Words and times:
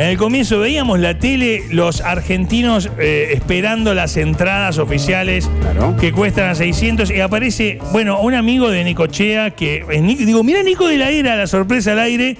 En 0.00 0.06
el 0.06 0.16
comienzo 0.16 0.60
veíamos 0.60 0.98
la 0.98 1.18
tele, 1.18 1.64
los 1.72 2.00
argentinos 2.00 2.88
eh, 2.98 3.32
esperando 3.34 3.92
las 3.92 4.16
entradas 4.16 4.78
oficiales 4.78 5.50
Claro. 5.60 5.94
que 6.00 6.10
cuestan 6.10 6.48
a 6.48 6.54
600 6.54 7.10
y 7.10 7.20
aparece, 7.20 7.78
bueno, 7.92 8.18
un 8.22 8.32
amigo 8.32 8.70
de 8.70 8.82
Nicochea 8.82 9.50
que 9.50 9.84
es 9.90 10.26
digo, 10.26 10.42
mira 10.42 10.62
Nico 10.62 10.88
de 10.88 10.96
la 10.96 11.10
Era, 11.10 11.36
la 11.36 11.46
sorpresa 11.46 11.92
al 11.92 11.98
aire. 11.98 12.38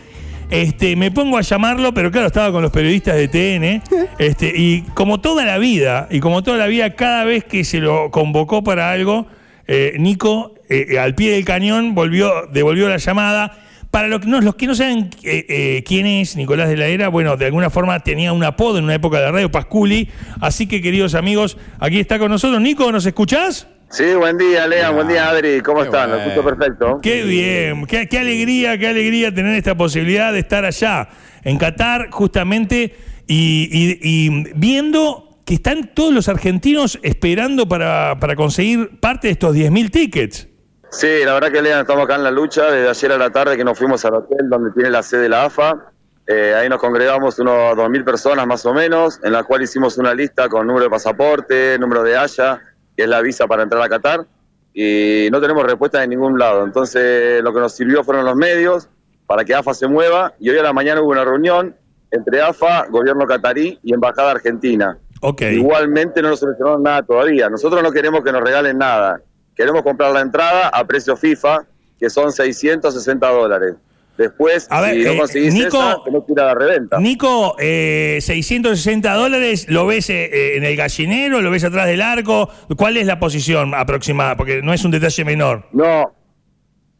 Este, 0.49 0.96
me 0.96 1.11
pongo 1.11 1.37
a 1.37 1.43
llamarlo, 1.43 1.93
pero 1.93 2.11
claro, 2.11 2.29
estaba 2.29 2.51
con 2.51 2.62
los 2.62 2.73
periodistas 2.73 3.17
de 3.17 3.29
TN. 3.29 3.82
Este, 4.18 4.50
y 4.56 4.80
como 4.95 5.20
toda 5.20 5.45
la 5.45 5.58
vida, 5.58 6.08
y 6.11 6.20
como 6.20 6.42
toda 6.42 6.56
la 6.56 6.66
vida, 6.66 6.95
cada 6.95 7.24
vez 7.24 7.45
que 7.45 7.64
se 7.64 7.79
lo 7.80 8.11
convocó 8.11 8.64
para 8.64 8.90
algo, 8.90 9.27
eh, 9.66 9.96
Nico, 9.98 10.54
eh, 10.70 10.98
al 10.98 11.14
pie 11.14 11.32
del 11.32 11.45
cañón, 11.45 11.95
volvió, 11.95 12.46
devolvió 12.50 12.88
la 12.88 12.96
llamada. 12.96 13.52
Para 13.91 14.07
los 14.07 14.20
que 14.20 14.27
no, 14.29 14.41
los 14.41 14.54
que 14.54 14.66
no 14.68 14.75
saben 14.75 15.11
eh, 15.25 15.45
eh, 15.48 15.84
quién 15.84 16.06
es 16.06 16.36
Nicolás 16.36 16.68
de 16.68 16.77
la 16.77 16.86
Era, 16.86 17.09
bueno, 17.09 17.36
de 17.36 17.46
alguna 17.46 17.70
forma 17.70 17.98
tenía 18.00 18.32
un 18.32 18.45
apodo 18.45 18.79
en 18.79 18.84
una 18.84 18.95
época 18.95 19.18
de 19.18 19.24
la 19.24 19.32
radio, 19.32 19.51
Pasculi. 19.51 20.09
Así 20.41 20.69
que, 20.69 20.80
queridos 20.80 21.15
amigos, 21.16 21.59
aquí 21.80 21.98
está 21.98 22.18
con 22.20 22.30
nosotros. 22.30 22.60
Nico, 22.60 22.92
¿nos 22.92 23.05
escuchás? 23.05 23.66
Sí, 23.91 24.05
buen 24.16 24.38
día, 24.38 24.68
Lea, 24.68 24.91
buen 24.91 25.09
día, 25.09 25.29
Adri. 25.29 25.60
¿Cómo 25.62 25.82
están? 25.82 26.10
Lo 26.10 26.18
escucho 26.18 26.45
perfecto. 26.45 27.01
Qué 27.02 27.24
bien, 27.24 27.84
qué, 27.87 28.06
qué 28.09 28.18
alegría, 28.20 28.79
qué 28.79 28.87
alegría 28.87 29.34
tener 29.34 29.56
esta 29.56 29.74
posibilidad 29.77 30.32
de 30.32 30.38
estar 30.38 30.65
allá, 30.65 31.09
en 31.43 31.59
Qatar, 31.59 32.10
justamente, 32.12 32.95
y, 33.27 33.68
y- 33.73 33.98
y 34.01 34.45
viendo 34.54 35.41
que 35.45 35.54
están 35.54 35.91
todos 35.95 36.15
los 36.15 36.29
argentinos 36.29 37.01
esperando 37.02 37.68
para, 37.68 38.16
para 38.20 38.37
conseguir 38.37 39.01
parte 39.01 39.27
de 39.27 39.32
estos 39.32 39.57
10.000 39.57 39.91
tickets. 39.91 40.46
Sí, 40.91 41.25
la 41.25 41.35
verdad 41.35 41.53
que, 41.53 41.62
Lea, 41.62 41.80
estamos 41.80 42.05
acá 42.05 42.17
en 42.17 42.25
la 42.25 42.30
lucha 42.33 42.71
desde 42.71 42.89
ayer 42.89 43.12
a 43.12 43.19
la 43.19 43.30
tarde 43.30 43.57
que 43.57 43.65
nos 43.65 43.79
fuimos 43.79 44.05
al 44.05 44.15
hotel 44.15 44.49
donde 44.49 44.73
tiene 44.73 44.91
la 44.91 45.03
sede 45.03 45.23
de 45.23 45.29
la 45.29 45.45
AFA. 45.45 45.93
Eh, 46.27 46.55
ahí 46.55 46.69
nos 46.69 46.80
congregamos 46.80 47.39
unos 47.39 47.77
2.000 47.77 48.05
personas 48.05 48.47
más 48.47 48.66
o 48.66 48.75
menos, 48.75 49.21
en 49.23 49.33
la 49.33 49.45
cual 49.45 49.63
hicimos 49.63 49.99
una 49.99 50.15
lista 50.15 50.49
con 50.49 50.66
número 50.66 50.85
de 50.85 50.91
pasaporte, 50.91 51.79
número 51.79 52.02
de 52.02 52.16
Haya, 52.16 52.60
que 52.97 53.05
es 53.05 53.09
la 53.09 53.21
visa 53.21 53.47
para 53.47 53.63
entrar 53.63 53.82
a 53.82 53.88
Qatar, 53.88 54.27
y 54.74 55.29
no 55.30 55.41
tenemos 55.41 55.65
respuesta 55.65 56.01
de 56.01 56.09
ningún 56.09 56.38
lado. 56.38 56.65
Entonces, 56.65 57.43
lo 57.43 57.52
que 57.52 57.60
nos 57.60 57.73
sirvió 57.73 58.04
fueron 58.04 58.25
los 58.25 58.37
medios 58.37 58.88
para 59.27 59.45
que 59.45 59.54
AFA 59.54 59.75
se 59.75 59.87
mueva, 59.87 60.35
y 60.41 60.51
hoy 60.51 60.59
a 60.59 60.63
la 60.63 60.73
mañana 60.73 61.01
hubo 61.01 61.10
una 61.10 61.25
reunión 61.25 61.75
entre 62.10 62.43
AFA, 62.43 62.87
gobierno 62.91 63.27
catarí 63.27 63.79
y 63.82 63.95
Embajada 63.95 64.32
Argentina. 64.32 64.99
Ok. 65.21 65.43
Igualmente 65.43 66.22
no 66.22 66.31
nos 66.31 66.41
solucionaron 66.41 66.82
nada 66.82 67.03
todavía. 67.03 67.49
Nosotros 67.49 67.82
no 67.82 67.93
queremos 67.93 68.22
que 68.25 68.32
nos 68.32 68.43
regalen 68.43 68.78
nada. 68.78 69.21
Queremos 69.61 69.83
comprar 69.83 70.11
la 70.11 70.22
entrada 70.22 70.69
a 70.69 70.87
precio 70.87 71.19
FIFA, 71.19 71.66
que 71.99 72.09
son 72.09 72.33
660 72.33 73.28
dólares. 73.28 73.75
Después, 74.16 74.66
A 74.71 74.81
ver, 74.81 74.94
si 74.94 75.03
eh, 75.03 75.12
no 75.12 75.19
conseguís 75.19 75.53
Nico- 75.53 75.66
esa, 75.77 75.97
tenés 76.03 76.22
que 76.27 76.33
ir 76.33 76.41
a 76.41 76.44
la 76.47 76.55
reventa. 76.55 76.99
Nico, 76.99 77.56
eh, 77.59 78.16
660 78.22 79.12
dólares, 79.12 79.66
¿lo 79.69 79.84
ves 79.87 80.09
eh, 80.09 80.31
eh, 80.33 80.56
en 80.56 80.65
el 80.65 80.77
gallinero? 80.77 81.43
¿Lo 81.43 81.50
ves 81.50 81.65
atrás 81.65 81.87
del 81.88 82.00
arco? 82.00 82.49
¿Cuál 82.75 82.97
es 82.97 83.05
la 83.05 83.21
posición 83.21 83.75
aproximada? 83.75 84.34
Porque 84.34 84.62
no 84.62 84.72
es 84.72 84.83
un 84.83 84.93
detalle 84.93 85.27
menor. 85.27 85.66
No, 85.72 86.15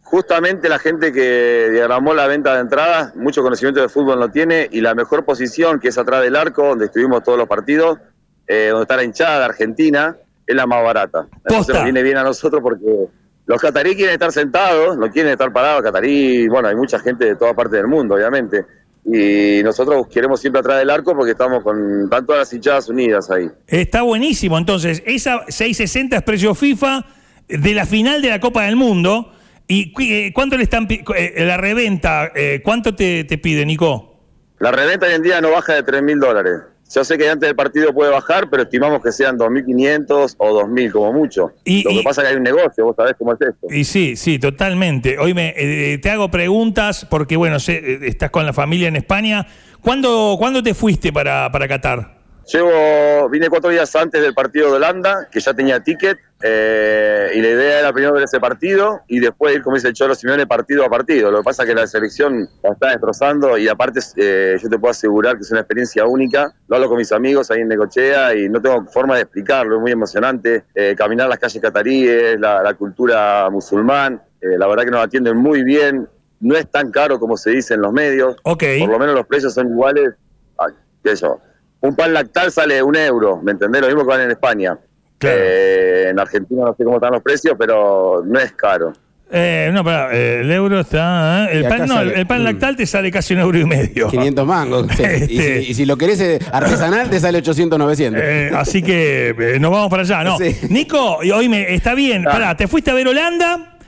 justamente 0.03 0.69
la 0.69 0.78
gente 0.78 1.14
que 1.14 1.69
diagramó 1.72 2.12
la 2.12 2.27
venta 2.27 2.55
de 2.56 2.61
entradas, 2.61 3.16
mucho 3.16 3.41
conocimiento 3.42 3.81
de 3.81 3.88
fútbol 3.88 4.20
no 4.20 4.31
tiene, 4.31 4.69
y 4.70 4.83
la 4.83 4.94
mejor 4.94 5.25
posición, 5.25 5.81
que 5.81 5.88
es 5.88 5.97
atrás 5.97 6.20
del 6.22 6.36
arco, 6.36 6.66
donde 6.69 6.84
estuvimos 6.86 7.22
todos 7.22 7.38
los 7.38 7.48
partidos, 7.48 7.98
eh, 8.47 8.69
donde 8.69 8.83
está 8.83 8.97
la 8.97 9.05
hinchada 9.05 9.38
de 9.38 9.44
Argentina, 9.47 10.14
es 10.50 10.56
la 10.56 10.66
más 10.66 10.82
barata. 10.84 11.26
Entonces 11.44 11.74
nos 11.74 11.84
viene 11.84 12.02
bien 12.02 12.16
a 12.16 12.24
nosotros 12.24 12.60
porque 12.62 13.06
los 13.46 13.60
catarí 13.60 13.96
quieren 13.96 14.14
estar 14.14 14.32
sentados, 14.32 14.96
no 14.96 15.10
quieren 15.10 15.32
estar 15.32 15.52
parados. 15.52 15.82
Catarí, 15.82 16.48
bueno, 16.48 16.68
hay 16.68 16.76
mucha 16.76 16.98
gente 16.98 17.24
de 17.24 17.36
todas 17.36 17.54
partes 17.54 17.72
del 17.72 17.86
mundo, 17.86 18.14
obviamente. 18.14 18.64
Y 19.04 19.62
nosotros 19.62 20.06
queremos 20.08 20.40
siempre 20.40 20.60
atrás 20.60 20.78
del 20.78 20.90
arco 20.90 21.14
porque 21.16 21.32
estamos 21.32 21.62
con 21.62 22.08
todas 22.10 22.38
las 22.40 22.52
hinchadas 22.52 22.88
unidas 22.88 23.30
ahí. 23.30 23.50
Está 23.66 24.02
buenísimo. 24.02 24.58
Entonces, 24.58 25.02
esa 25.06 25.40
660 25.48 26.16
es 26.16 26.22
precio 26.22 26.54
FIFA 26.54 27.06
de 27.48 27.74
la 27.74 27.86
final 27.86 28.20
de 28.22 28.28
la 28.28 28.41
Copa 28.41 28.64
del 28.64 28.76
Mundo. 28.76 29.32
¿Y 29.66 29.92
eh, 30.00 30.32
cuánto 30.34 30.56
le 30.56 30.64
están 30.64 30.86
eh, 30.91 31.44
la 31.44 31.56
reventa? 31.56 32.30
eh, 32.34 32.60
¿Cuánto 32.62 32.94
te, 32.94 33.25
te 33.25 33.38
pide, 33.38 33.64
Nico? 33.64 34.20
La 34.58 34.70
reventa 34.70 35.06
hoy 35.06 35.14
en 35.14 35.22
día 35.22 35.41
no 35.41 35.52
baja 35.52 35.75
de 35.75 35.82
3 35.82 36.02
mil 36.02 36.20
dólares. 36.20 36.60
Yo 36.92 37.04
sé 37.04 37.16
que 37.16 37.28
antes 37.30 37.48
del 37.48 37.54
partido 37.56 37.92
puede 37.94 38.10
bajar, 38.10 38.48
pero 38.50 38.64
estimamos 38.64 39.02
que 39.02 39.12
sean 39.12 39.38
2.500 39.38 40.34
o 40.38 40.52
2.000 40.52 40.90
como 40.90 41.12
mucho. 41.12 41.52
Y- 41.64 41.82
Lo 41.84 41.90
que 41.90 41.96
y- 42.00 42.02
pasa 42.02 42.22
es 42.22 42.26
que 42.26 42.30
hay 42.32 42.36
un 42.38 42.42
negocio, 42.42 42.84
vos 42.84 42.96
sabés 42.96 43.14
cómo 43.18 43.32
es 43.34 43.40
esto. 43.40 43.66
Y 43.70 43.84
sí, 43.84 44.16
sí, 44.16 44.38
totalmente. 44.38 45.18
Hoy 45.18 45.32
me, 45.34 45.54
eh, 45.56 45.98
te 45.98 46.10
hago 46.10 46.30
preguntas 46.30 47.06
porque, 47.08 47.36
bueno, 47.36 47.60
sé, 47.60 47.74
eh, 47.76 47.98
estás 48.02 48.30
con 48.30 48.44
la 48.44 48.52
familia 48.52 48.88
en 48.88 48.96
España. 48.96 49.46
¿Cuándo, 49.80 50.36
¿cuándo 50.38 50.62
te 50.62 50.74
fuiste 50.74 51.12
para, 51.12 51.50
para 51.52 51.68
Qatar? 51.68 52.19
Llevo, 52.53 53.28
vine 53.28 53.49
cuatro 53.49 53.71
días 53.71 53.94
antes 53.94 54.21
del 54.21 54.34
partido 54.34 54.71
de 54.71 54.77
Holanda, 54.77 55.28
que 55.31 55.38
ya 55.38 55.55
tenía 55.55 55.78
ticket, 55.81 56.19
eh, 56.43 57.31
y 57.34 57.41
la 57.43 57.49
idea 57.49 57.78
era 57.78 57.93
primero 57.93 58.15
ver 58.15 58.25
ese 58.25 58.41
partido 58.41 59.03
y 59.06 59.21
después 59.21 59.55
ir, 59.55 59.62
como 59.62 59.77
dice 59.77 59.88
el 59.88 59.94
Cholo 59.94 60.16
Simeone, 60.16 60.49
partido 60.49 60.84
a 60.84 60.88
partido. 60.88 61.31
Lo 61.31 61.38
que 61.38 61.44
pasa 61.44 61.62
es 61.62 61.69
que 61.69 61.75
la 61.77 61.87
selección 61.87 62.49
la 62.62 62.71
está 62.71 62.88
destrozando 62.88 63.56
y 63.56 63.69
aparte 63.69 64.00
eh, 64.16 64.56
yo 64.61 64.69
te 64.69 64.78
puedo 64.81 64.91
asegurar 64.91 65.37
que 65.37 65.43
es 65.43 65.50
una 65.53 65.61
experiencia 65.61 66.05
única. 66.06 66.53
Lo 66.66 66.77
hablo 66.77 66.88
con 66.88 66.99
mis 66.99 67.12
amigos 67.12 67.53
ahí 67.53 67.61
en 67.61 67.69
Necochea 67.69 68.34
y 68.34 68.49
no 68.49 68.61
tengo 68.61 68.84
forma 68.87 69.15
de 69.15 69.22
explicarlo, 69.22 69.77
es 69.77 69.81
muy 69.81 69.93
emocionante. 69.93 70.65
Eh, 70.75 70.94
caminar 70.97 71.28
las 71.28 71.38
calles 71.38 71.62
cataríes, 71.62 72.41
la, 72.41 72.65
la 72.65 72.75
cultura 72.75 73.49
musulmán, 73.50 74.21
la 74.41 74.67
verdad 74.67 74.84
que 74.84 74.91
nos 74.91 75.05
atienden 75.05 75.37
muy 75.37 75.62
bien. 75.62 76.09
No 76.41 76.56
es 76.56 76.69
tan 76.69 76.91
caro 76.91 77.21
como 77.21 77.37
se 77.37 77.50
dice 77.50 77.75
en 77.75 77.82
los 77.82 77.93
medios. 77.93 78.37
Por 78.81 78.88
lo 78.88 78.99
menos 78.99 79.15
los 79.15 79.27
precios 79.27 79.55
son 79.55 79.69
iguales. 79.69 80.15
Ay, 80.59 80.72
qué 81.05 81.15
sé 81.15 81.22
yo. 81.27 81.38
Un 81.82 81.96
pan 81.96 82.12
lactal 82.12 82.52
sale 82.52 82.82
un 82.82 82.96
euro, 82.96 83.41
¿me 83.42 83.52
entendés? 83.52 83.80
Lo 83.80 83.86
mismo 83.88 84.02
que 84.02 84.08
vale 84.08 84.24
en 84.24 84.30
España. 84.32 84.76
Claro. 85.18 85.36
Eh, 85.38 86.08
en 86.10 86.18
Argentina 86.18 86.62
no 86.66 86.74
sé 86.76 86.84
cómo 86.84 86.96
están 86.96 87.12
los 87.12 87.22
precios, 87.22 87.54
pero 87.58 88.22
no 88.24 88.38
es 88.38 88.52
caro. 88.52 88.92
Eh, 89.32 89.70
no, 89.72 89.84
pará, 89.84 90.08
eh, 90.12 90.40
el 90.40 90.50
euro 90.50 90.80
está. 90.80 91.46
eh, 91.52 91.58
El 91.58 91.62
pan, 91.64 91.72
acá 91.74 91.86
no, 91.86 91.94
sale- 91.94 92.14
el 92.19 92.26
pan 92.26 92.40
mm. 92.40 92.44
lactal 92.44 92.76
te 92.76 92.84
sale 92.84 93.12
casi 93.12 93.34
un 93.34 93.40
euro 93.40 93.58
y 93.58 93.64
medio. 93.64 94.08
500 94.08 94.44
mangos. 94.46 94.86
sí. 94.96 95.02
Y, 95.02 95.04
Este. 95.04 95.62
si, 95.62 95.70
y 95.70 95.74
si 95.74 95.86
lo 95.86 95.96
querés 95.96 96.20
artesanal, 96.52 97.08
te 97.08 97.20
sale 97.20 97.38
800, 97.38 97.78
900. 97.78 98.20
Eh, 98.24 98.50
así 98.56 98.82
que 98.82 99.28
eh, 99.38 99.58
nos 99.60 99.70
vamos 99.70 99.88
para 99.88 100.02
allá, 100.02 100.24
¿no? 100.24 100.36
Sí. 100.38 100.56
Nico, 100.69 101.22
y 101.22 101.30
oíme, 101.30 101.72
está 101.74 101.94
bien. 101.94 102.26
Ah. 102.26 102.32
Pará, 102.32 102.56
te 102.56 102.66
fuiste 102.66 102.90
a 102.90 102.94
ver 102.94 103.06
Holanda. 103.06 103.78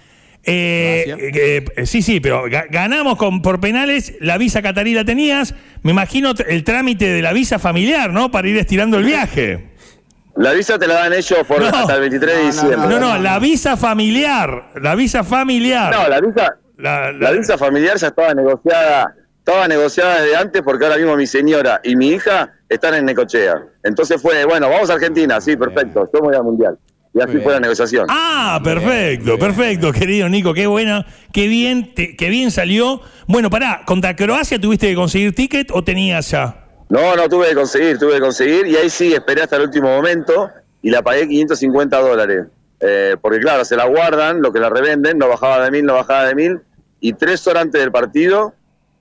Eh, 0.44 1.04
eh, 1.34 1.64
eh, 1.76 1.86
sí, 1.86 2.02
sí, 2.02 2.18
pero 2.20 2.46
ga- 2.46 2.66
ganamos 2.68 3.16
con, 3.16 3.42
por 3.42 3.60
penales. 3.60 4.14
La 4.20 4.38
visa 4.38 4.60
catarí 4.62 4.92
la 4.94 5.04
tenías. 5.04 5.54
Me 5.82 5.92
imagino 5.92 6.32
el 6.48 6.64
trámite 6.64 7.06
de 7.12 7.22
la 7.22 7.32
visa 7.32 7.58
familiar, 7.58 8.10
¿no? 8.12 8.30
Para 8.30 8.48
ir 8.48 8.56
estirando 8.56 8.98
el 8.98 9.04
viaje. 9.04 9.70
La 10.36 10.52
visa 10.52 10.78
te 10.78 10.86
la 10.86 10.94
dan 10.94 11.12
ellos 11.12 11.38
por 11.46 11.60
No. 11.60 11.66
hasta 11.68 11.94
el 11.94 12.00
23 12.00 12.34
de 12.34 12.38
No, 12.38 12.42
no, 12.46 12.52
diciembre. 12.52 12.78
No, 12.78 12.88
no, 13.00 13.00
no, 13.16 13.18
la 13.22 13.38
visa 13.38 13.76
familiar. 13.76 14.70
La 14.80 14.94
visa 14.94 15.22
familiar. 15.24 15.94
No, 15.94 16.08
la 16.08 16.20
visa, 16.20 16.56
La- 16.78 17.12
la 17.12 17.30
la- 17.30 17.30
visa 17.32 17.56
familiar 17.58 17.96
ya 17.98 18.08
estaba 18.08 18.34
negociada, 18.34 19.14
estaba 19.38 19.68
negociada 19.68 20.22
desde 20.22 20.36
antes 20.36 20.62
porque 20.62 20.84
ahora 20.86 20.96
mismo 20.96 21.16
mi 21.16 21.26
señora 21.26 21.80
y 21.84 21.94
mi 21.96 22.08
hija 22.12 22.50
están 22.68 22.94
en 22.94 23.04
Necochea. 23.04 23.62
Entonces 23.84 24.20
fue, 24.20 24.44
bueno, 24.46 24.68
vamos 24.70 24.88
a 24.90 24.94
Argentina, 24.94 25.40
sí, 25.40 25.56
perfecto, 25.56 26.08
yo 26.12 26.20
me 26.22 26.28
voy 26.28 26.36
al 26.36 26.44
mundial. 26.44 26.78
Y 27.14 27.20
así 27.20 27.38
fue 27.40 27.52
la 27.52 27.60
negociación. 27.60 28.06
Ah, 28.08 28.58
perfecto, 28.64 29.38
perfecto, 29.38 29.92
querido 29.92 30.28
Nico, 30.30 30.54
qué 30.54 30.66
buena, 30.66 31.04
qué 31.32 31.46
bien, 31.46 31.92
te- 31.94 32.16
qué 32.16 32.28
bien 32.30 32.50
salió. 32.50 33.02
Bueno, 33.26 33.50
pará, 33.50 33.82
¿contra 33.86 34.16
Croacia 34.16 34.58
tuviste 34.58 34.88
que 34.88 34.94
conseguir 34.94 35.34
ticket 35.34 35.70
o 35.72 35.84
tenías 35.84 36.30
ya? 36.30 36.56
No, 36.88 37.14
no, 37.14 37.28
tuve 37.28 37.48
que 37.50 37.54
conseguir, 37.54 37.98
tuve 37.98 38.14
que 38.14 38.20
conseguir. 38.20 38.66
Y 38.66 38.76
ahí 38.76 38.88
sí, 38.90 39.12
esperé 39.12 39.42
hasta 39.42 39.56
el 39.56 39.62
último 39.62 39.88
momento 39.88 40.50
y 40.82 40.90
la 40.90 41.02
pagué 41.02 41.28
550 41.28 41.98
dólares. 42.00 42.46
Eh, 42.80 43.16
porque 43.20 43.38
claro, 43.40 43.64
se 43.64 43.76
la 43.76 43.84
guardan, 43.86 44.40
lo 44.42 44.52
que 44.52 44.58
la 44.58 44.68
revenden, 44.70 45.18
no 45.18 45.28
bajaba 45.28 45.62
de 45.64 45.70
mil, 45.70 45.84
no 45.84 45.94
bajaba 45.94 46.24
de 46.26 46.34
mil. 46.34 46.60
Y 47.00 47.12
tres 47.12 47.46
horas 47.46 47.62
antes 47.64 47.80
del 47.80 47.92
partido, 47.92 48.54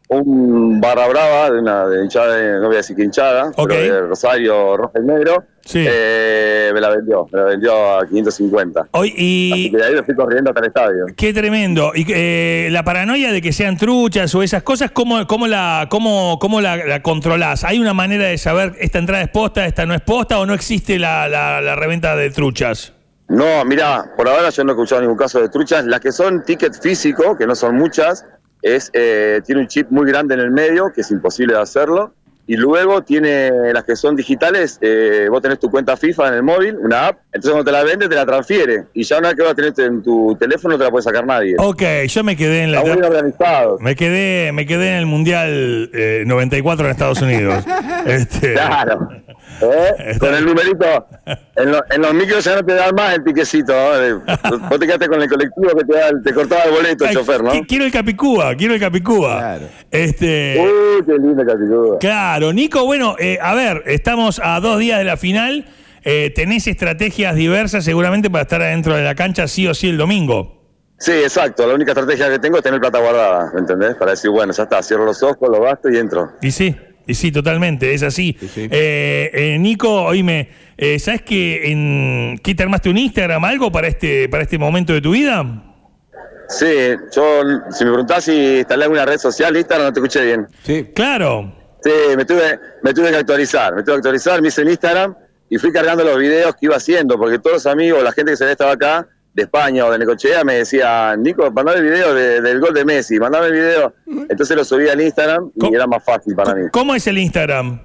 un 0.09 0.81
barra 0.81 1.07
brava 1.07 1.49
de 1.49 1.59
una 1.59 1.85
de 1.87 2.03
hinchada, 2.03 2.35
de- 2.35 2.59
no 2.59 2.67
voy 2.67 2.75
a 2.75 2.77
decir 2.77 2.95
que 2.95 3.03
hinchada, 3.03 3.51
pero 3.55 3.73
de 3.81 4.01
Rosario 4.01 4.75
Rojo 4.77 4.93
y 4.99 5.05
Negro, 5.05 5.43
Sí. 5.63 5.85
eh, 5.87 6.71
me 6.73 6.81
la 6.81 6.89
vendió, 6.89 7.27
me 7.31 7.39
la 7.39 7.45
vendió 7.45 7.99
a 7.99 8.05
550. 8.07 8.87
Hoy, 8.91 9.09
Así 9.09 9.15
y 9.67 9.71
que 9.71 9.77
de 9.77 9.83
ahí 9.85 9.93
lo 9.95 10.03
fui 10.03 10.15
corriendo 10.15 10.49
hasta 10.49 10.59
el 10.61 10.67
estadio. 10.67 11.05
qué 11.15 11.33
tremendo. 11.33 11.91
Y 11.95 12.05
eh, 12.09 12.69
la 12.71 12.83
paranoia 12.83 13.31
de 13.31 13.41
que 13.41 13.53
sean 13.53 13.77
truchas 13.77 14.33
o 14.35 14.41
esas 14.43 14.63
cosas, 14.63 14.91
¿cómo, 14.91 15.25
cómo 15.27 15.47
la, 15.47 15.87
cómo, 15.89 16.37
cómo 16.39 16.61
la, 16.61 16.77
la 16.77 17.01
controlás? 17.01 17.63
¿Hay 17.63 17.79
una 17.79 17.93
manera 17.93 18.25
de 18.25 18.37
saber 18.37 18.73
esta 18.79 18.99
entrada 18.99 19.23
es 19.23 19.29
posta, 19.29 19.65
esta 19.65 19.85
no 19.85 19.93
es 19.93 20.01
posta 20.01 20.39
o 20.39 20.45
no 20.45 20.53
existe 20.53 20.97
la, 20.99 21.27
la- 21.29 21.61
la 21.61 21.75
reventa 21.75 22.15
de 22.15 22.29
truchas? 22.31 22.93
No, 23.27 23.63
mira, 23.63 24.11
por 24.17 24.27
ahora 24.27 24.49
yo 24.49 24.63
no 24.63 24.71
he 24.71 24.73
escuchado 24.73 25.01
ningún 25.01 25.17
caso 25.17 25.39
de 25.39 25.47
truchas. 25.49 25.85
Las 25.85 26.01
que 26.01 26.11
son 26.11 26.43
ticket 26.43 26.73
físico, 26.81 27.37
que 27.37 27.47
no 27.47 27.55
son 27.55 27.75
muchas, 27.77 28.25
es 28.61 28.89
eh, 28.93 29.41
tiene 29.45 29.61
un 29.61 29.67
chip 29.67 29.87
muy 29.89 30.05
grande 30.05 30.33
en 30.33 30.41
el 30.41 30.51
medio, 30.51 30.91
que 30.93 31.01
es 31.01 31.11
imposible 31.11 31.53
de 31.53 31.61
hacerlo. 31.61 32.13
Y 32.51 32.57
luego 32.57 33.01
tiene 33.01 33.71
las 33.71 33.85
que 33.85 33.95
son 33.95 34.13
digitales, 34.13 34.77
eh, 34.81 35.27
vos 35.29 35.41
tenés 35.41 35.57
tu 35.57 35.71
cuenta 35.71 35.95
FIFA 35.95 36.27
en 36.27 36.33
el 36.33 36.43
móvil, 36.43 36.75
una 36.75 37.07
app, 37.07 37.19
entonces 37.27 37.51
cuando 37.51 37.63
te 37.63 37.71
la 37.71 37.81
vende 37.85 38.09
te 38.09 38.15
la 38.15 38.25
transfiere 38.25 38.83
y 38.93 39.03
ya 39.03 39.19
una 39.19 39.29
vez 39.29 39.37
que 39.37 39.43
vas 39.43 39.53
a 39.53 39.55
tener 39.55 39.73
en 39.77 40.03
tu 40.03 40.35
teléfono 40.37 40.73
no 40.73 40.77
te 40.77 40.83
la 40.83 40.91
puede 40.91 41.03
sacar 41.03 41.25
nadie. 41.25 41.55
Ok, 41.59 41.81
yo 42.09 42.25
me 42.25 42.35
quedé 42.35 42.63
en 42.63 42.73
la. 42.73 42.79
Está 42.81 42.93
muy 42.93 43.03
organizado. 43.05 43.77
Me 43.79 43.95
quedé, 43.95 44.51
me 44.51 44.65
quedé 44.65 44.89
en 44.89 44.95
el 44.95 45.05
Mundial 45.05 45.91
eh, 45.93 46.23
94 46.27 46.85
en 46.85 46.91
Estados 46.91 47.21
Unidos. 47.21 47.63
Este, 48.05 48.53
Claro. 48.53 49.09
¿Eh? 49.61 50.17
Con 50.19 50.33
el 50.35 50.45
numerito. 50.45 50.85
En, 51.53 51.71
lo- 51.71 51.83
en 51.91 52.01
los 52.01 52.13
micros 52.13 52.43
ya 52.45 52.55
no 52.55 52.65
te 52.65 52.73
dan 52.73 52.95
más 52.95 53.13
el 53.13 53.23
piquecito. 53.23 53.71
¿no? 53.73 54.59
Vos 54.69 54.79
te 54.79 54.85
quedaste 54.87 55.07
con 55.07 55.21
el 55.21 55.29
colectivo 55.29 55.67
que 55.77 55.83
te, 55.85 55.93
da 55.93 56.07
el- 56.09 56.23
te 56.23 56.33
cortaba 56.33 56.63
el 56.63 56.71
boleto 56.71 57.03
el 57.03 57.09
ay, 57.09 57.15
chofer, 57.15 57.43
¿no? 57.43 57.51
qui- 57.53 57.67
Quiero 57.67 57.85
el 57.85 57.91
Capicúa, 57.91 58.55
quiero 58.55 58.73
el 58.73 58.79
Capicúa. 58.79 59.37
Claro. 59.37 59.65
Este. 59.91 60.57
Uy, 60.59 61.05
qué 61.05 61.13
lindo 61.13 61.45
Capicúa. 61.45 61.99
Claro, 61.99 62.53
Nico, 62.53 62.85
bueno, 62.85 63.15
eh, 63.19 63.37
a 63.41 63.53
ver, 63.53 63.83
estamos 63.85 64.41
a 64.43 64.59
dos 64.61 64.79
días 64.79 64.97
de 64.97 65.03
la 65.03 65.17
final. 65.17 65.65
eh, 66.03 66.31
tenés 66.33 66.65
estrategias 66.67 67.35
diversas 67.35 67.83
seguramente 67.85 68.29
para 68.31 68.41
estar 68.43 68.61
adentro 68.61 68.95
de 68.95 69.03
la 69.03 69.13
cancha 69.13 69.47
sí 69.47 69.67
o 69.67 69.73
sí 69.75 69.89
el 69.89 69.97
domingo. 69.97 70.59
Sí, 70.97 71.11
exacto. 71.11 71.67
La 71.67 71.75
única 71.75 71.91
estrategia 71.91 72.29
que 72.29 72.39
tengo 72.39 72.57
es 72.57 72.63
tener 72.63 72.79
plata 72.79 72.99
guardada, 72.99 73.51
¿me 73.53 73.59
entendés? 73.59 73.95
Para 73.95 74.11
decir, 74.11 74.31
bueno, 74.31 74.51
ya 74.53 74.63
está, 74.63 74.81
cierro 74.81 75.05
los 75.05 75.21
ojos, 75.21 75.47
lo 75.49 75.61
gasto 75.61 75.89
y 75.89 75.97
entro. 75.97 76.31
Y 76.41 76.49
sí, 76.51 76.75
sí, 77.07 77.31
totalmente, 77.31 77.93
es 77.93 78.03
así. 78.03 78.37
sí. 78.39 78.67
Eh, 78.71 79.29
eh, 79.33 79.57
Nico, 79.59 80.03
oíme, 80.03 80.49
eh, 80.77 80.99
¿sabes 80.99 81.21
que 81.21 81.71
en 81.71 82.39
qué 82.43 82.55
te 82.55 82.63
armaste 82.63 82.89
un 82.89 82.97
Instagram, 82.97 83.43
algo 83.45 83.71
para 83.71 83.87
este, 83.87 84.29
para 84.29 84.43
este 84.43 84.57
momento 84.57 84.93
de 84.93 85.01
tu 85.01 85.11
vida? 85.11 85.63
Sí, 86.49 86.65
yo, 87.15 87.41
si 87.71 87.85
me 87.85 87.91
preguntás 87.91 88.25
si 88.25 88.57
instalé 88.57 88.83
alguna 88.83 89.05
red 89.05 89.17
social, 89.17 89.55
Instagram, 89.55 89.87
no 89.87 89.93
te 89.93 89.99
escuché 89.99 90.25
bien. 90.25 90.47
Sí. 90.63 90.89
Claro. 90.93 91.53
Sí, 91.83 91.91
me 92.15 92.25
tuve, 92.25 92.59
me 92.83 92.93
tuve 92.93 93.09
que 93.09 93.17
actualizar, 93.17 93.73
me 93.73 93.83
tuve 93.83 93.95
que 93.95 93.97
actualizar, 93.99 94.41
me 94.41 94.49
hice 94.49 94.61
en 94.61 94.69
Instagram 94.69 95.15
y 95.49 95.57
fui 95.57 95.71
cargando 95.71 96.03
los 96.03 96.17
videos 96.17 96.53
que 96.55 96.67
iba 96.67 96.75
haciendo, 96.75 97.17
porque 97.17 97.39
todos 97.39 97.57
los 97.57 97.65
amigos, 97.65 98.03
la 98.03 98.11
gente 98.11 98.31
que 98.31 98.37
se 98.37 98.43
había 98.43 98.53
estado 98.53 98.71
acá, 98.71 99.07
de 99.33 99.43
España 99.43 99.85
o 99.85 99.91
de 99.91 99.97
Necochea, 99.99 100.43
me 100.43 100.55
decía, 100.55 101.15
Nico, 101.17 101.49
mandame 101.51 101.79
el 101.79 101.83
video 101.85 102.13
de- 102.13 102.41
del 102.41 102.59
gol 102.59 102.73
de 102.73 102.83
Messi, 102.83 103.17
mandame 103.19 103.47
el 103.47 103.53
video. 103.53 103.93
Entonces 104.29 104.55
lo 104.57 104.65
subí 104.65 104.89
al 104.89 104.99
Instagram 105.01 105.51
y 105.55 105.73
era 105.73 105.87
más 105.87 106.03
fácil 106.03 106.35
para 106.35 106.53
mí. 106.53 106.67
¿Cómo 106.71 106.93
es 106.95 107.07
el 107.07 107.17
Instagram? 107.17 107.79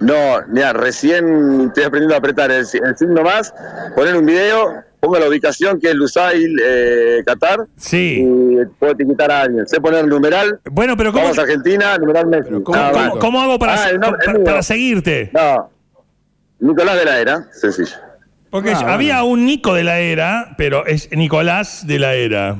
No, 0.00 0.14
mira, 0.48 0.72
recién 0.72 1.66
estoy 1.68 1.84
aprendiendo 1.84 2.14
a 2.14 2.18
apretar 2.18 2.50
el, 2.52 2.60
el 2.60 2.96
signo 2.96 3.22
más, 3.22 3.52
poner 3.96 4.16
un 4.16 4.24
video, 4.26 4.74
pongo 5.00 5.18
la 5.18 5.28
ubicación 5.28 5.80
que 5.80 5.88
es 5.88 5.94
Lusail, 5.94 6.56
eh, 6.64 7.22
Qatar, 7.26 7.60
Sí. 7.76 8.20
y 8.24 8.64
puedo 8.78 8.92
etiquetar 8.92 9.30
a 9.32 9.40
alguien. 9.42 9.66
Sé 9.66 9.80
poner 9.80 10.04
el 10.04 10.08
numeral, 10.10 10.60
Bueno, 10.70 10.96
pero 10.96 11.10
¿cómo, 11.12 11.24
vamos 11.24 11.38
a 11.38 11.42
Argentina, 11.42 11.98
numeral 11.98 12.26
Messi. 12.26 12.44
Pero 12.48 12.62
¿cómo- 12.64 13.40
hago 13.40 13.58
para, 13.58 13.74
Ah, 13.84 13.90
el 13.90 13.98
nombre- 13.98 14.24
pa- 14.24 14.30
el 14.32 14.36
mío. 14.38 14.44
para 14.44 14.62
seguirte? 14.62 15.30
No, 15.32 15.70
Nicolás 16.60 16.96
de 16.98 17.04
la 17.04 17.20
Era, 17.20 17.46
sencillo. 17.52 17.96
Porque 18.50 18.72
Ah, 18.72 18.94
había 18.94 19.22
un 19.24 19.44
Nico 19.44 19.74
de 19.74 19.84
la 19.84 19.98
era, 19.98 20.54
pero 20.56 20.86
es 20.86 21.10
Nicolás 21.12 21.86
de 21.86 21.98
la 21.98 22.14
era. 22.14 22.56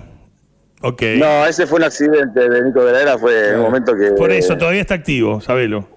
Ok. 0.82 1.02
No, 1.18 1.46
ese 1.46 1.66
fue 1.66 1.78
un 1.78 1.84
accidente 1.84 2.48
de 2.48 2.62
Nico 2.62 2.84
de 2.84 2.92
la 2.92 3.02
Era, 3.02 3.18
fue 3.18 3.56
un 3.56 3.62
momento 3.62 3.94
que... 3.96 4.12
Por 4.12 4.30
eso 4.30 4.56
todavía 4.56 4.80
está 4.82 4.94
activo, 4.94 5.40
sabelo. 5.40 5.88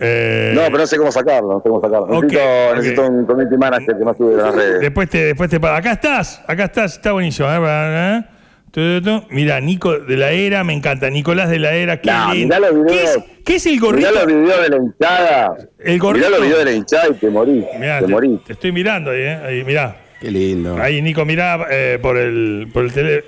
Eh, 0.00 0.52
No, 0.54 0.62
pero 0.66 0.78
no 0.78 0.86
sé 0.86 0.96
cómo 0.96 1.12
sacarlo, 1.12 1.52
no 1.54 1.58
sé 1.60 1.68
cómo 1.68 1.80
sacarlo. 1.80 2.18
Ok, 2.18 2.32
necesito, 2.76 3.06
un 3.08 3.26
community 3.26 3.56
manager 3.56 3.98
que 3.98 4.04
no 4.04 4.14
sube 4.14 4.36
las 4.36 4.54
redes. 4.54 4.80
Después 4.80 5.08
te, 5.08 5.24
después 5.26 5.50
te 5.50 5.56
Acá 5.56 5.92
estás, 5.92 6.42
acá 6.46 6.64
estás, 6.64 6.92
está 6.94 7.12
buenísimo. 7.12 7.48
A 7.48 7.58
ver, 7.58 8.22
¿eh? 8.22 8.24
Mira, 9.30 9.60
Nico 9.60 9.98
de 9.98 10.16
la 10.16 10.30
Era, 10.32 10.64
me 10.64 10.72
encanta. 10.72 11.08
Nicolás 11.10 11.48
de 11.48 11.58
la 11.58 11.74
Era, 11.74 12.00
qué 12.00 12.10
mirá 12.34 12.58
los 12.58 12.86
¿Qué 12.88 13.04
es, 13.04 13.18
qué 13.44 13.54
es 13.56 13.66
el 13.66 13.72
Mirá 13.74 13.84
gorrito? 13.86 14.10
los 14.12 14.26
videos 14.26 14.62
de 14.62 14.68
la 14.68 14.76
hinchada. 14.76 15.56
El 15.78 15.98
gorrito. 15.98 16.26
Mirá 16.26 16.38
los 16.38 16.46
videos 16.46 16.58
de 16.58 16.70
la 16.70 16.76
hinchada 16.76 17.08
y 17.10 17.14
te 17.14 17.30
morís. 17.30 17.64
Mirá, 17.78 18.00
te 18.00 18.06
te, 18.06 18.12
morís. 18.12 18.44
te 18.44 18.52
estoy 18.54 18.72
mirando 18.72 19.10
ahí, 19.10 19.20
¿eh? 19.20 19.38
Ahí, 19.46 19.64
mirá. 19.64 19.96
Qué 20.20 20.30
lindo. 20.30 20.76
Ahí, 20.80 21.02
Nico, 21.02 21.24
mirá 21.24 21.66
eh, 21.70 21.98
por 22.00 22.16
el, 22.16 22.68
por 22.72 22.84
el 22.84 22.92
tele. 22.92 23.24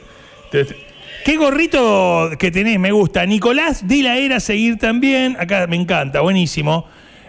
te- 0.51 0.65
te- 0.65 0.77
¿Qué 1.25 1.37
gorrito 1.37 2.31
que 2.39 2.51
tenés? 2.51 2.79
Me 2.79 2.93
gusta. 2.93 3.27
Nicolás 3.27 3.87
de 3.87 4.03
la 4.03 4.17
Era, 4.17 4.41
seguir 4.41 4.79
también. 4.79 5.37
Acá 5.39 5.67
me 5.67 5.77
encanta, 5.77 6.21
buenísimo. 6.21 6.87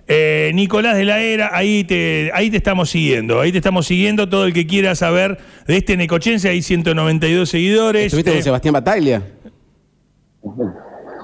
Eh, 0.10 0.52
Nicolás 0.54 0.96
de 0.96 1.04
la 1.06 1.20
Era, 1.20 1.50
ahí 1.54 1.84
te, 1.84 2.32
ahí 2.34 2.50
te 2.50 2.58
estamos 2.58 2.90
siguiendo. 2.90 3.42
Ahí 3.42 3.52
te 3.52 3.58
estamos 3.58 3.86
siguiendo. 3.88 4.30
Todo 4.30 4.46
el 4.46 4.54
que 4.54 4.66
quiera 4.66 4.96
saber 4.96 5.38
de 5.68 5.78
este 5.78 5.98
necochense, 5.98 6.48
hay 6.50 6.62
192 6.62 7.50
seguidores. 7.50 8.06
¿Estuviste 8.06 8.32
Eh, 8.32 8.34
con 8.36 8.44
Sebastián 8.44 8.74
Bataglia? 8.74 9.22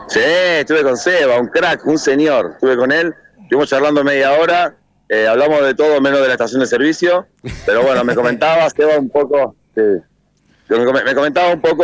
Sí, 0.10 0.20
estuve 0.60 0.84
con 0.84 0.98
Seba, 0.98 1.40
un 1.40 1.48
crack, 1.48 1.86
un 1.88 1.98
señor. 1.98 2.52
Estuve 2.56 2.76
con 2.76 2.92
él, 2.92 3.14
estuvimos 3.42 3.70
charlando 3.70 4.04
media 4.04 4.34
hora. 4.34 4.76
eh, 5.10 5.28
hablamos 5.28 5.62
de 5.64 5.76
todo 5.76 6.02
menos 6.02 6.22
de 6.22 6.28
la 6.28 6.34
estación 6.34 6.60
de 6.62 6.66
servicio. 6.68 7.28
Pero 7.66 7.84
bueno, 7.84 8.04
me 8.04 8.16
comentaba 8.16 8.68
Seba 8.70 8.98
un 8.98 9.10
poco. 9.10 9.56
me 9.76 10.86
com- 10.86 10.96
me 11.06 11.14
comentaba 11.14 11.54
un 11.54 11.62
poco 11.62 11.84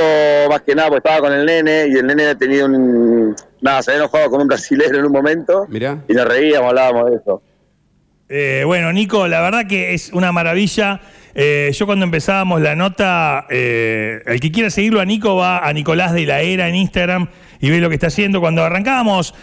más 0.50 0.62
que 0.64 0.74
nada, 0.76 0.90
porque 0.90 1.08
estaba 1.08 1.28
con 1.28 1.34
el 1.38 1.46
nene 1.46 1.88
y 1.90 1.98
el 1.98 2.08
nene 2.08 2.24
había 2.24 2.36
tenido 2.36 2.66
un. 2.66 3.36
Nada, 3.62 3.82
se 3.82 3.92
había 3.92 4.04
enojado 4.04 4.30
con 4.30 4.42
un 4.42 4.48
brasilero 4.48 4.98
en 5.00 5.06
un 5.06 5.12
momento. 5.12 5.66
Mirá. 5.70 6.04
Y 6.08 6.14
nos 6.14 6.26
reíamos, 6.28 6.70
hablábamos 6.70 7.12
de 7.12 7.18
eso. 7.18 7.42
Eh, 8.30 8.64
bueno, 8.66 8.94
Nico, 8.94 9.28
la 9.28 9.42
verdad 9.42 9.66
que 9.68 9.94
es 9.94 10.12
una 10.14 10.32
maravilla. 10.32 11.02
Eh, 11.36 11.72
yo 11.74 11.86
cuando 11.86 12.06
empezábamos 12.06 12.62
la 12.62 12.76
nota, 12.76 13.46
eh, 13.50 14.22
el 14.26 14.40
que 14.40 14.52
quiera 14.52 14.70
seguirlo 14.70 15.00
a 15.02 15.06
Nico 15.06 15.36
va 15.36 15.68
a 15.68 15.74
Nicolás 15.74 16.14
de 16.14 16.26
la 16.26 16.42
Era 16.42 16.68
en 16.70 16.76
Instagram 16.76 17.28
y 17.60 17.70
ve 17.70 17.80
lo 17.80 17.90
que 17.90 17.96
está 17.96 18.08
haciendo. 18.08 18.40
Cuando 18.40 18.64
arrancábamos, 18.64 19.34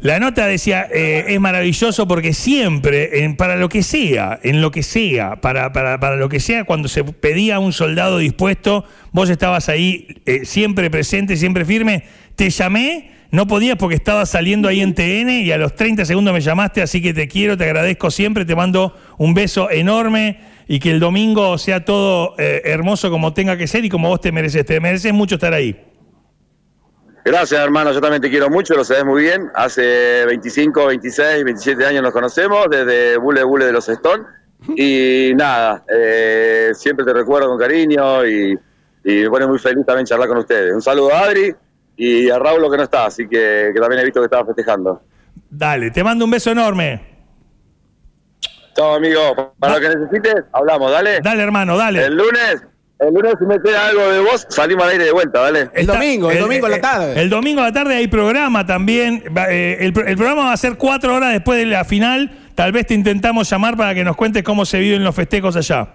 la 0.00 0.18
nota 0.18 0.46
decía, 0.46 0.88
eh, 0.92 1.24
es 1.28 1.40
maravilloso 1.40 2.06
porque 2.08 2.32
siempre, 2.32 3.22
en- 3.24 3.36
para 3.36 3.56
lo 3.56 3.68
que 3.68 3.82
sea, 3.82 4.38
en 4.42 4.60
lo 4.60 4.70
que 4.70 4.82
sea, 4.82 5.36
para, 5.36 5.72
para, 5.72 6.00
para 6.00 6.16
lo 6.16 6.28
que 6.28 6.40
sea, 6.40 6.64
cuando 6.64 6.88
se 6.88 7.04
pedía 7.04 7.58
un 7.58 7.72
soldado 7.72 8.18
dispuesto, 8.18 8.84
vos 9.12 9.30
estabas 9.30 9.68
ahí 9.68 10.22
eh, 10.26 10.44
siempre 10.44 10.90
presente, 10.90 11.36
siempre 11.36 11.64
firme. 11.64 12.04
Te 12.34 12.50
llamé, 12.50 13.10
no 13.36 13.46
podías 13.46 13.76
porque 13.76 13.96
estabas 13.96 14.30
saliendo 14.30 14.66
ahí 14.66 14.80
en 14.80 14.94
TN 14.94 15.28
y 15.28 15.52
a 15.52 15.58
los 15.58 15.74
30 15.74 16.06
segundos 16.06 16.32
me 16.32 16.40
llamaste, 16.40 16.80
así 16.80 17.02
que 17.02 17.12
te 17.12 17.28
quiero, 17.28 17.54
te 17.54 17.64
agradezco 17.64 18.10
siempre, 18.10 18.46
te 18.46 18.56
mando 18.56 18.96
un 19.18 19.34
beso 19.34 19.70
enorme 19.70 20.40
y 20.66 20.80
que 20.80 20.90
el 20.90 21.00
domingo 21.00 21.58
sea 21.58 21.84
todo 21.84 22.34
eh, 22.38 22.62
hermoso 22.64 23.10
como 23.10 23.34
tenga 23.34 23.58
que 23.58 23.66
ser 23.66 23.84
y 23.84 23.90
como 23.90 24.08
vos 24.08 24.22
te 24.22 24.32
mereces. 24.32 24.64
Te 24.64 24.80
mereces 24.80 25.12
mucho 25.12 25.34
estar 25.34 25.52
ahí. 25.52 25.78
Gracias, 27.26 27.60
hermano. 27.60 27.92
Yo 27.92 28.00
también 28.00 28.22
te 28.22 28.30
quiero 28.30 28.48
mucho, 28.48 28.74
lo 28.74 28.84
sabes 28.84 29.04
muy 29.04 29.24
bien. 29.24 29.50
Hace 29.54 30.24
25, 30.24 30.86
26, 30.86 31.44
27 31.44 31.84
años 31.84 32.02
nos 32.02 32.14
conocemos, 32.14 32.66
desde 32.70 33.18
Bule 33.18 33.44
Bule 33.44 33.66
de 33.66 33.72
los 33.72 33.86
Stone. 33.86 34.24
Y 34.76 35.32
nada, 35.36 35.84
eh, 35.94 36.70
siempre 36.72 37.04
te 37.04 37.12
recuerdo 37.12 37.48
con 37.48 37.58
cariño 37.58 38.26
y, 38.26 38.58
y 39.04 39.14
me 39.14 39.28
pone 39.28 39.46
muy 39.46 39.58
feliz 39.58 39.84
también 39.84 40.06
charlar 40.06 40.26
con 40.26 40.38
ustedes. 40.38 40.72
Un 40.72 40.80
saludo 40.80 41.12
a 41.12 41.20
Adri 41.20 41.54
y 41.96 42.30
a 42.30 42.38
Raúl, 42.38 42.70
que 42.70 42.76
no 42.76 42.82
está, 42.82 43.06
así 43.06 43.26
que, 43.28 43.70
que 43.74 43.80
también 43.80 44.00
he 44.00 44.04
visto 44.04 44.20
que 44.20 44.26
estaba 44.26 44.44
festejando. 44.46 45.02
Dale, 45.50 45.90
te 45.90 46.04
mando 46.04 46.24
un 46.24 46.30
beso 46.30 46.50
enorme. 46.50 47.00
Chao, 48.74 48.94
amigo. 48.94 49.54
Para 49.58 49.74
lo 49.74 49.80
que 49.80 49.96
necesites, 49.96 50.44
hablamos, 50.52 50.90
dale. 50.92 51.20
Dale, 51.20 51.42
hermano, 51.42 51.76
dale. 51.78 52.04
El 52.04 52.16
lunes, 52.16 52.62
el 52.98 53.14
lunes, 53.14 53.34
si 53.38 53.46
me 53.46 53.60
queda 53.60 53.88
algo 53.88 54.10
de 54.10 54.20
vos, 54.20 54.46
salimos 54.50 54.84
al 54.84 54.90
aire 54.90 55.04
de 55.04 55.12
vuelta, 55.12 55.40
dale. 55.40 55.70
El 55.72 55.86
domingo, 55.86 56.30
el 56.30 56.40
domingo 56.40 56.66
a 56.66 56.70
la 56.70 56.80
tarde. 56.80 57.20
El 57.20 57.30
domingo 57.30 57.62
a 57.62 57.64
la 57.64 57.72
tarde 57.72 57.94
hay 57.94 58.06
programa 58.06 58.66
también. 58.66 59.24
Eh, 59.48 59.78
el, 59.80 59.86
el 60.06 60.16
programa 60.16 60.44
va 60.44 60.52
a 60.52 60.56
ser 60.58 60.76
cuatro 60.76 61.14
horas 61.14 61.32
después 61.32 61.58
de 61.58 61.66
la 61.66 61.84
final. 61.84 62.38
Tal 62.54 62.72
vez 62.72 62.86
te 62.86 62.94
intentamos 62.94 63.48
llamar 63.48 63.76
para 63.76 63.94
que 63.94 64.04
nos 64.04 64.16
cuentes 64.16 64.42
cómo 64.42 64.66
se 64.66 64.78
viven 64.78 65.04
los 65.04 65.14
festejos 65.14 65.56
allá. 65.56 65.88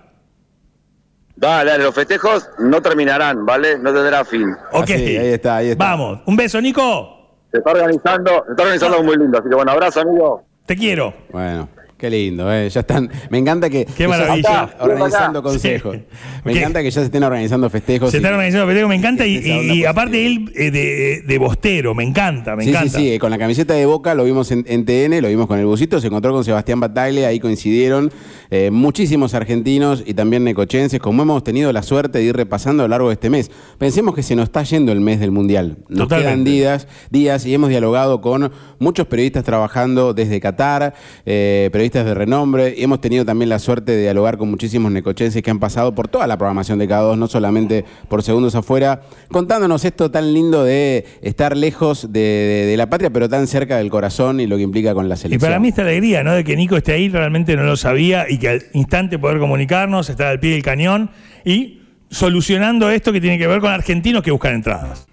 Dale, 1.41 1.71
dale, 1.71 1.83
los 1.85 1.95
festejos 1.95 2.47
no 2.59 2.83
terminarán, 2.83 3.43
¿vale? 3.47 3.75
No 3.79 3.91
tendrá 3.91 4.23
fin. 4.23 4.55
Ok. 4.73 4.83
Así, 4.83 5.17
ahí 5.17 5.33
está, 5.33 5.55
ahí 5.55 5.69
está. 5.69 5.83
Vamos. 5.83 6.19
Un 6.27 6.35
beso, 6.35 6.61
Nico. 6.61 7.17
Se 7.51 7.57
está 7.57 7.71
organizando, 7.71 8.43
se 8.45 8.51
está 8.51 8.61
organizando 8.61 8.97
algo 8.97 9.07
muy 9.07 9.17
lindo, 9.17 9.39
así 9.39 9.49
que 9.49 9.55
bueno, 9.55 9.71
abrazo, 9.71 10.01
amigo. 10.01 10.43
Te 10.67 10.75
quiero. 10.75 11.11
Bueno, 11.31 11.67
qué 12.01 12.09
lindo, 12.09 12.51
eh. 12.53 12.69
Ya 12.69 12.81
están. 12.81 13.09
Me 13.29 13.37
encanta 13.37 13.69
que, 13.69 13.85
que 13.85 13.91
ya 13.91 13.95
se 13.97 14.07
maravilla. 14.07 14.63
estén 14.71 14.81
organizando 14.91 15.41
consejos. 15.43 15.95
Sí. 15.95 16.03
Me 16.43 16.51
¿Qué? 16.53 16.59
encanta 16.59 16.81
que 16.81 16.91
ya 16.91 16.99
se 16.99 17.05
estén 17.05 17.23
organizando 17.23 17.69
festejos. 17.69 18.11
Se 18.11 18.17
y- 18.17 18.19
están 18.19 18.33
organizando 18.33 18.65
festejos, 18.67 18.89
me 18.89 18.95
encanta. 18.95 19.25
Y, 19.25 19.37
onda 19.37 19.73
y- 19.73 19.79
y 19.79 19.85
aparte 19.85 20.25
él 20.25 20.51
eh, 20.55 20.71
de, 20.71 21.21
de 21.25 21.37
bostero, 21.37 21.93
me 21.95 22.03
encanta, 22.03 22.55
me 22.57 22.63
sí, 22.63 22.71
encanta. 22.71 22.97
sí, 22.99 23.11
sí, 23.13 23.19
con 23.19 23.29
la 23.31 23.37
camiseta 23.37 23.73
de 23.75 23.85
Boca 23.85 24.15
lo 24.15 24.23
vimos 24.25 24.51
en, 24.51 24.65
en 24.67 24.83
TN, 24.85 25.21
lo 25.21 25.27
vimos 25.29 25.47
con 25.47 25.59
el 25.59 25.65
busito, 25.65 26.01
se 26.01 26.07
encontró 26.07 26.33
con 26.33 26.43
Sebastián 26.43 26.79
Bataglia, 26.79 27.27
ahí 27.27 27.39
coincidieron 27.39 28.11
eh, 28.49 28.71
muchísimos 28.71 29.33
argentinos 29.35 30.03
y 30.05 30.13
también 30.15 30.43
necochenses, 30.43 30.99
como 30.99 31.21
hemos 31.23 31.43
tenido 31.43 31.71
la 31.71 31.83
suerte 31.83 32.17
de 32.17 32.23
ir 32.25 32.35
repasando 32.35 32.83
a 32.83 32.87
lo 32.87 32.89
largo 32.89 33.07
de 33.09 33.13
este 33.13 33.29
mes. 33.29 33.51
Pensemos 33.77 34.15
que 34.15 34.23
se 34.23 34.35
nos 34.35 34.45
está 34.45 34.63
yendo 34.63 34.91
el 34.91 34.99
mes 35.01 35.19
del 35.19 35.31
Mundial. 35.31 35.77
Nos 35.87 35.99
Totalmente. 36.07 36.25
quedan 36.25 36.43
días, 36.43 36.87
días 37.11 37.45
y 37.45 37.53
hemos 37.53 37.69
dialogado 37.69 38.21
con 38.21 38.51
muchos 38.79 39.05
periodistas 39.07 39.43
trabajando 39.43 40.13
desde 40.13 40.39
Qatar, 40.39 40.93
eh, 41.25 41.69
periodistas 41.71 41.90
periodistas 41.91 42.05
de 42.05 42.13
renombre 42.13 42.73
y 42.77 42.83
hemos 42.83 43.01
tenido 43.01 43.25
también 43.25 43.49
la 43.49 43.59
suerte 43.59 43.91
de 43.91 44.01
dialogar 44.03 44.37
con 44.37 44.49
muchísimos 44.49 44.91
necochenses 44.91 45.41
que 45.43 45.51
han 45.51 45.59
pasado 45.59 45.93
por 45.93 46.07
toda 46.07 46.25
la 46.25 46.37
programación 46.37 46.79
de 46.79 46.87
K2, 46.87 47.17
no 47.17 47.27
solamente 47.27 47.83
por 48.07 48.23
segundos 48.23 48.55
afuera, 48.55 49.01
contándonos 49.29 49.83
esto 49.83 50.09
tan 50.09 50.33
lindo 50.33 50.63
de 50.63 51.05
estar 51.21 51.55
lejos 51.57 52.11
de, 52.13 52.19
de- 52.21 52.65
de 52.71 52.77
la 52.77 52.89
patria, 52.89 53.09
pero 53.09 53.27
tan 53.27 53.45
cerca 53.47 53.77
del 53.77 53.89
corazón 53.89 54.39
y 54.39 54.47
lo 54.47 54.55
que 54.55 54.63
implica 54.63 54.93
con 54.93 55.09
la 55.09 55.15
Y 55.15 55.17
selección. 55.17 55.49
para 55.49 55.59
mí 55.59 55.67
esta 55.67 55.81
alegría, 55.81 56.23
¿no? 56.23 56.31
De 56.33 56.43
que 56.45 56.55
Nico 56.55 56.77
esté 56.77 56.93
ahí, 56.93 57.09
realmente 57.09 57.55
no 57.57 57.63
lo 57.63 57.75
sabía 57.75 58.25
y 58.29 58.37
que 58.37 58.47
al 58.47 58.63
instante 58.73 59.19
poder 59.19 59.39
comunicarnos, 59.39 60.09
estar 60.09 60.27
al 60.27 60.39
pie 60.39 60.51
del 60.51 60.63
cañón 60.63 61.09
y 61.43 61.81
solucionando 62.09 62.89
esto 62.89 63.11
que 63.11 63.19
tiene 63.21 63.37
que 63.37 63.47
ver 63.47 63.59
con 63.59 63.71
argentinos 63.71 64.23
que 64.23 64.31
buscan 64.31 64.53
entradas. 64.55 65.07